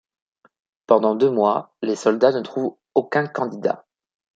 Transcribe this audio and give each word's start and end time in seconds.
Pendant 0.87 1.13
deux 1.13 1.29
mois, 1.29 1.75
les 1.83 1.95
soldats 1.95 2.31
ne 2.31 2.41
trouvent 2.41 2.75
aucun 2.95 3.27
candidat. 3.27 3.85